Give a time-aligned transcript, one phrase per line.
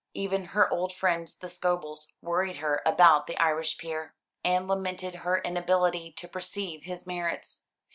[0.15, 5.37] Even her old friends the Scobels worried her about the Irish peer, and lamented her
[5.37, 7.65] inability to perceive his merits.